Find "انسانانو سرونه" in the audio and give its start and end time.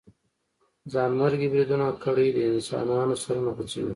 2.51-3.51